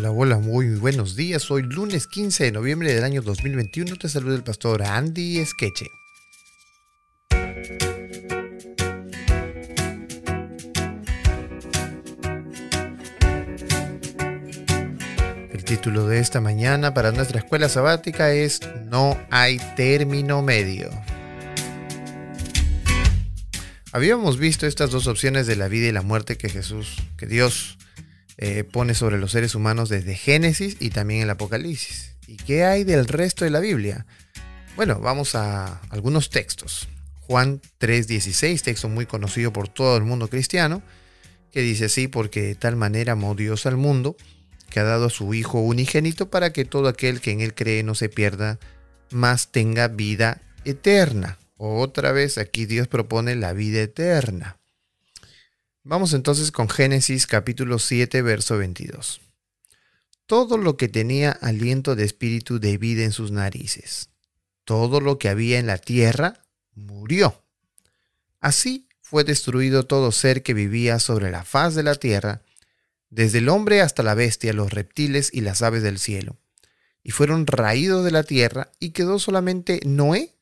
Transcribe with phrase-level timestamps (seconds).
[0.00, 1.50] Hola, hola, muy buenos días.
[1.50, 5.90] Hoy lunes 15 de noviembre del año 2021 te saluda el pastor Andy Esqueche.
[15.52, 20.88] El título de esta mañana para nuestra escuela sabática es No hay término medio.
[23.92, 27.76] Habíamos visto estas dos opciones de la vida y la muerte que Jesús, que Dios
[28.42, 32.16] eh, pone sobre los seres humanos desde Génesis y también el Apocalipsis.
[32.26, 34.06] ¿Y qué hay del resto de la Biblia?
[34.76, 36.88] Bueno, vamos a algunos textos.
[37.20, 40.82] Juan 3:16, texto muy conocido por todo el mundo cristiano,
[41.52, 44.16] que dice así, porque de tal manera amó Dios al mundo,
[44.70, 47.82] que ha dado a su Hijo unigénito para que todo aquel que en Él cree
[47.82, 48.58] no se pierda,
[49.10, 51.38] mas tenga vida eterna.
[51.58, 54.59] Otra vez aquí Dios propone la vida eterna.
[55.90, 59.20] Vamos entonces con Génesis capítulo 7, verso 22.
[60.26, 64.08] Todo lo que tenía aliento de espíritu de vida en sus narices,
[64.62, 66.44] todo lo que había en la tierra,
[66.76, 67.42] murió.
[68.38, 72.42] Así fue destruido todo ser que vivía sobre la faz de la tierra,
[73.08, 76.36] desde el hombre hasta la bestia, los reptiles y las aves del cielo.
[77.02, 80.36] Y fueron raídos de la tierra y quedó solamente Noé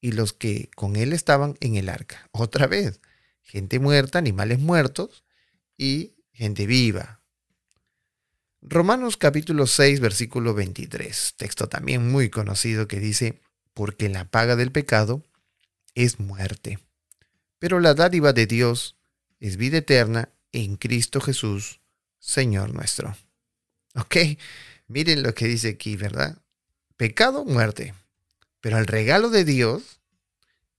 [0.00, 2.30] y los que con él estaban en el arca.
[2.32, 2.98] Otra vez,
[3.46, 5.24] gente muerta, animales muertos
[5.78, 7.20] y gente viva.
[8.60, 13.40] Romanos capítulo 6, versículo 23, texto también muy conocido que dice,
[13.72, 15.22] porque la paga del pecado
[15.94, 16.80] es muerte,
[17.60, 18.96] pero la dádiva de Dios
[19.38, 21.80] es vida eterna en Cristo Jesús,
[22.18, 23.16] Señor nuestro.
[23.94, 24.16] Ok,
[24.88, 26.42] miren lo que dice aquí, ¿verdad?
[26.96, 27.94] Pecado, muerte,
[28.60, 30.00] pero el regalo de Dios,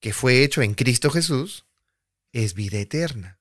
[0.01, 1.66] que fue hecho en Cristo Jesús,
[2.43, 3.39] es vida eterna.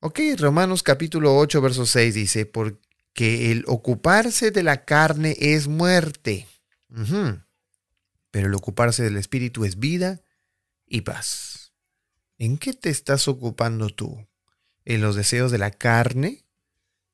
[0.00, 6.46] Ok, Romanos capítulo 8, verso 6 dice, porque el ocuparse de la carne es muerte,
[8.30, 10.20] pero el ocuparse del espíritu es vida
[10.86, 11.72] y paz.
[12.38, 14.28] ¿En qué te estás ocupando tú?
[14.84, 16.44] ¿En los deseos de la carne?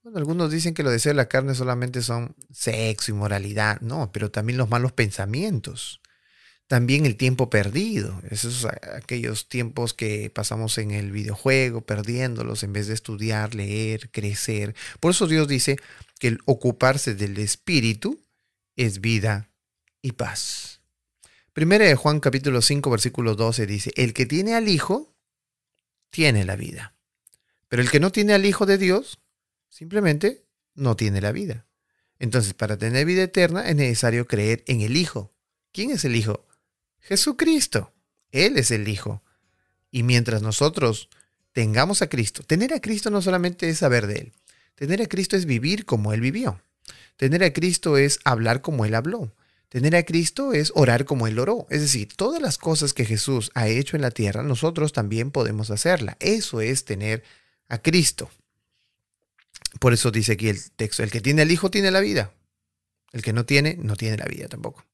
[0.02, 4.12] Bueno, algunos dicen que los deseos de la carne solamente son sexo y moralidad, no,
[4.12, 6.02] pero también los malos pensamientos
[6.72, 8.66] también el tiempo perdido, esos
[8.96, 14.74] aquellos tiempos que pasamos en el videojuego, perdiéndolos en vez de estudiar, leer, crecer.
[14.98, 15.76] Por eso Dios dice
[16.18, 18.24] que el ocuparse del espíritu
[18.74, 19.50] es vida
[20.00, 20.80] y paz.
[21.52, 25.14] Primera de Juan capítulo 5 versículo 12 dice, el que tiene al Hijo,
[26.08, 26.94] tiene la vida.
[27.68, 29.18] Pero el que no tiene al Hijo de Dios,
[29.68, 31.66] simplemente no tiene la vida.
[32.18, 35.34] Entonces, para tener vida eterna es necesario creer en el Hijo.
[35.70, 36.46] ¿Quién es el Hijo?
[37.02, 37.92] Jesucristo.
[38.30, 39.22] Él es el Hijo.
[39.90, 41.10] Y mientras nosotros
[41.52, 44.32] tengamos a Cristo, tener a Cristo no solamente es saber de Él,
[44.74, 46.62] tener a Cristo es vivir como Él vivió.
[47.16, 49.34] Tener a Cristo es hablar como Él habló.
[49.68, 51.66] Tener a Cristo es orar como Él oró.
[51.70, 55.70] Es decir, todas las cosas que Jesús ha hecho en la tierra, nosotros también podemos
[55.70, 56.16] hacerla.
[56.20, 57.22] Eso es tener
[57.68, 58.30] a Cristo.
[59.78, 62.32] Por eso dice aquí el texto, el que tiene al Hijo tiene la vida.
[63.12, 64.84] El que no tiene, no tiene la vida tampoco.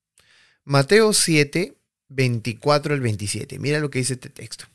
[0.64, 1.78] Mateo 7,
[2.08, 3.58] 24 al 27.
[3.58, 4.66] Mira lo que dice este texto.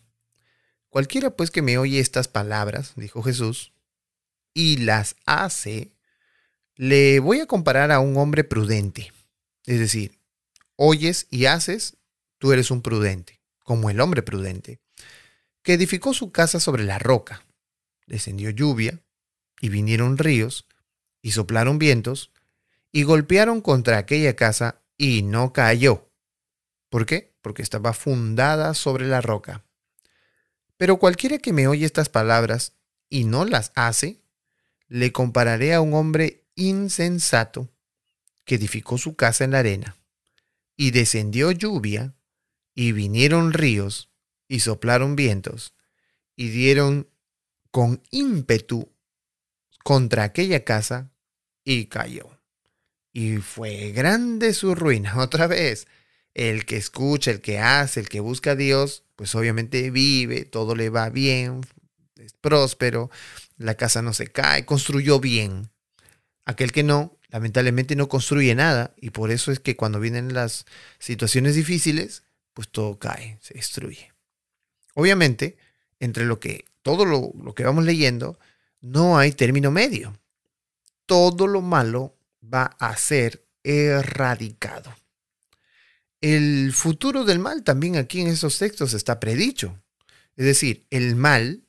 [0.89, 3.73] Cualquiera pues que me oye estas palabras, dijo Jesús,
[4.53, 5.91] y las hace,
[6.75, 9.11] le voy a comparar a un hombre prudente.
[9.65, 10.19] Es decir,
[10.75, 11.97] oyes y haces,
[12.37, 14.79] tú eres un prudente, como el hombre prudente,
[15.63, 17.43] que edificó su casa sobre la roca.
[18.05, 18.99] Descendió lluvia,
[19.59, 20.67] y vinieron ríos,
[21.21, 22.31] y soplaron vientos,
[22.91, 26.12] y golpearon contra aquella casa, y no cayó
[26.93, 27.33] ¿Por qué?
[27.41, 29.65] Porque estaba fundada sobre la roca.
[30.77, 32.73] Pero cualquiera que me oye estas palabras
[33.09, 34.21] y no las hace,
[34.89, 37.67] le compararé a un hombre insensato
[38.45, 39.97] que edificó su casa en la arena,
[40.77, 42.13] y descendió lluvia,
[42.75, 44.11] y vinieron ríos,
[44.47, 45.73] y soplaron vientos,
[46.35, 47.09] y dieron
[47.71, 48.93] con ímpetu
[49.83, 51.09] contra aquella casa,
[51.63, 52.39] y cayó.
[53.11, 55.87] Y fue grande su ruina otra vez
[56.33, 60.75] el que escucha, el que hace, el que busca a Dios, pues obviamente vive, todo
[60.75, 61.61] le va bien,
[62.17, 63.09] es próspero,
[63.57, 65.69] la casa no se cae, construyó bien.
[66.45, 70.65] Aquel que no, lamentablemente no construye nada y por eso es que cuando vienen las
[70.99, 74.11] situaciones difíciles, pues todo cae, se destruye.
[74.95, 75.57] Obviamente,
[75.99, 78.37] entre lo que todo lo, lo que vamos leyendo,
[78.81, 80.19] no hay término medio.
[81.05, 84.93] Todo lo malo va a ser erradicado.
[86.23, 89.77] El futuro del mal también aquí en esos textos está predicho.
[90.37, 91.63] Es decir, el mal,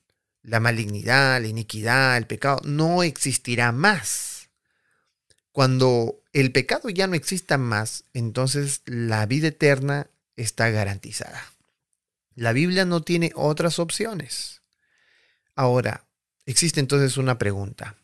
[0.45, 4.51] la malignidad, la iniquidad, el pecado, no existirá más.
[5.51, 10.07] Cuando el pecado ya no exista más, entonces la vida eterna
[10.37, 11.53] está garantizada.
[12.37, 14.63] La Biblia no tiene otras opciones.
[15.57, 16.05] Ahora,
[16.47, 17.97] existe entonces una pregunta.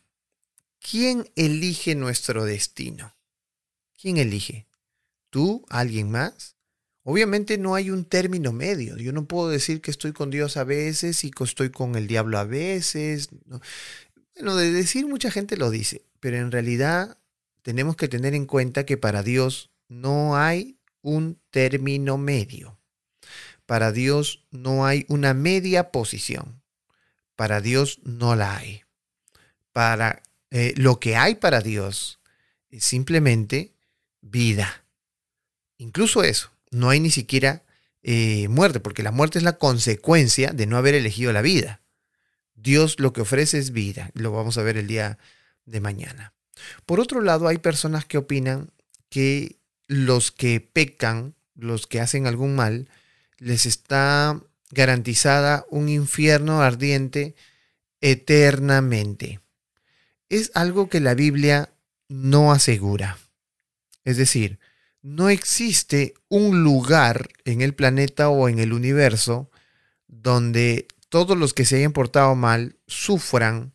[0.81, 3.15] ¿Quién elige nuestro destino?
[3.97, 4.65] ¿Quién elige?
[5.31, 5.65] ¿Tú?
[5.69, 6.55] ¿Alguien más?
[7.03, 8.97] Obviamente no hay un término medio.
[8.97, 12.05] Yo no puedo decir que estoy con Dios a veces y que estoy con el
[12.05, 13.29] diablo a veces.
[14.35, 17.17] Bueno, de decir mucha gente lo dice, pero en realidad
[17.63, 22.77] tenemos que tener en cuenta que para Dios no hay un término medio.
[23.65, 26.61] Para Dios no hay una media posición.
[27.35, 28.83] Para Dios no la hay.
[29.71, 32.19] Para eh, lo que hay para Dios
[32.69, 33.73] es simplemente
[34.21, 34.80] vida.
[35.81, 37.63] Incluso eso, no hay ni siquiera
[38.03, 41.81] eh, muerte, porque la muerte es la consecuencia de no haber elegido la vida.
[42.53, 45.17] Dios lo que ofrece es vida, lo vamos a ver el día
[45.65, 46.33] de mañana.
[46.85, 48.69] Por otro lado, hay personas que opinan
[49.09, 49.57] que
[49.87, 52.87] los que pecan, los que hacen algún mal,
[53.39, 54.39] les está
[54.69, 57.33] garantizada un infierno ardiente
[58.01, 59.39] eternamente.
[60.29, 61.73] Es algo que la Biblia
[62.07, 63.17] no asegura.
[64.05, 64.59] Es decir,
[65.01, 69.49] no existe un lugar en el planeta o en el universo
[70.07, 73.73] donde todos los que se hayan portado mal sufran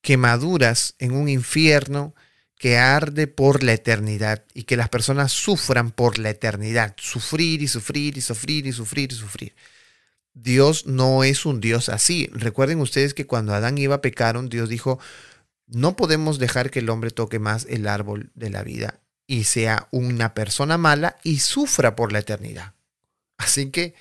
[0.00, 2.14] quemaduras en un infierno
[2.58, 7.68] que arde por la eternidad y que las personas sufran por la eternidad, sufrir y
[7.68, 9.54] sufrir y sufrir y sufrir y sufrir.
[10.32, 12.28] Dios no es un Dios así.
[12.32, 14.98] Recuerden ustedes que cuando Adán y Eva pecaron, Dios dijo,
[15.66, 19.88] no podemos dejar que el hombre toque más el árbol de la vida y sea
[19.90, 22.74] una persona mala y sufra por la eternidad.
[23.38, 23.94] Así que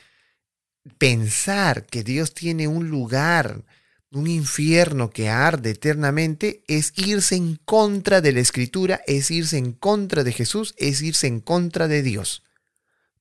[0.98, 3.64] pensar que Dios tiene un lugar,
[4.12, 9.74] un infierno que arde eternamente, es irse en contra de la escritura, es irse en
[9.74, 12.44] contra de Jesús, es irse en contra de Dios,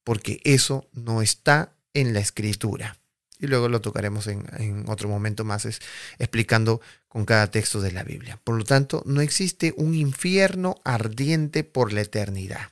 [0.05, 2.99] porque eso no está en la escritura.
[3.39, 5.81] Y luego lo tocaremos en, otro momento más, es,
[6.19, 8.41] explicando con cada texto de la Biblia.
[8.43, 12.71] Por lo tanto, no existe un infierno ardiente por la eternidad.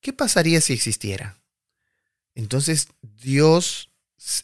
[0.00, 1.36] ¿Qué pasaría si existiera?
[2.34, 3.90] Entonces, Dios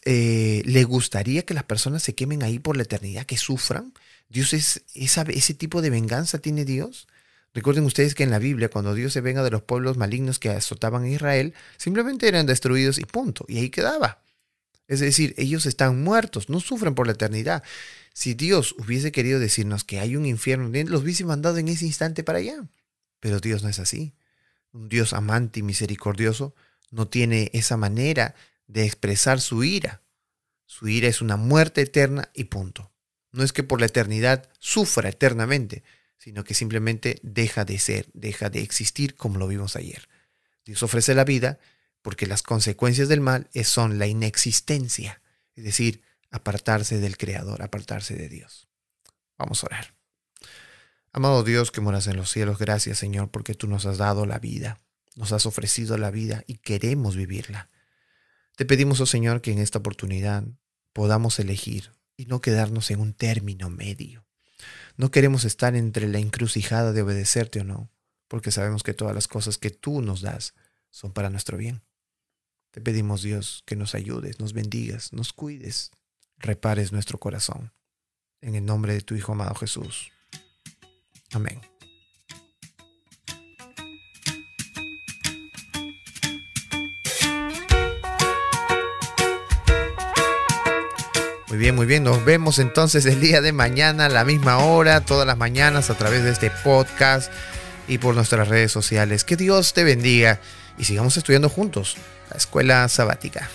[0.05, 3.93] eh, le gustaría que las personas se quemen ahí por la eternidad, que sufran.
[4.29, 7.07] Dios es ese tipo de venganza tiene Dios.
[7.53, 10.49] Recuerden ustedes que en la Biblia, cuando Dios se venga de los pueblos malignos que
[10.49, 13.45] azotaban a Israel, simplemente eran destruidos y punto.
[13.47, 14.21] Y ahí quedaba.
[14.87, 17.63] Es decir, ellos están muertos, no sufren por la eternidad.
[18.13, 22.23] Si Dios hubiese querido decirnos que hay un infierno, los hubiese mandado en ese instante
[22.23, 22.67] para allá.
[23.19, 24.13] Pero Dios no es así.
[24.71, 26.55] Un Dios amante y misericordioso
[26.89, 28.35] no tiene esa manera
[28.67, 30.01] de expresar su ira.
[30.65, 32.91] Su ira es una muerte eterna y punto.
[33.31, 35.83] No es que por la eternidad sufra eternamente,
[36.17, 40.07] sino que simplemente deja de ser, deja de existir como lo vimos ayer.
[40.65, 41.59] Dios ofrece la vida
[42.07, 45.21] porque las consecuencias del mal son la inexistencia,
[45.57, 48.69] es decir, apartarse del Creador, apartarse de Dios.
[49.37, 49.93] Vamos a orar.
[51.11, 54.39] Amado Dios que moras en los cielos, gracias Señor porque tú nos has dado la
[54.39, 54.79] vida,
[55.15, 57.69] nos has ofrecido la vida y queremos vivirla.
[58.55, 60.45] Te pedimos, oh Señor, que en esta oportunidad
[60.93, 64.25] podamos elegir y no quedarnos en un término medio.
[64.95, 67.91] No queremos estar entre la encrucijada de obedecerte o no,
[68.29, 70.53] porque sabemos que todas las cosas que tú nos das
[70.89, 71.81] son para nuestro bien.
[72.77, 75.89] Te pedimos, Dios, que nos ayudes, nos bendigas, nos cuides,
[76.37, 77.73] repares nuestro corazón.
[78.39, 80.11] En el nombre de tu Hijo amado Jesús.
[81.31, 81.59] Amén.
[91.47, 92.03] Muy bien, muy bien.
[92.03, 95.97] Nos vemos entonces el día de mañana a la misma hora, todas las mañanas a
[95.97, 97.31] través de este podcast
[97.87, 99.23] y por nuestras redes sociales.
[99.23, 100.39] Que Dios te bendiga
[100.77, 101.97] y sigamos estudiando juntos
[102.29, 103.49] la escuela sabática.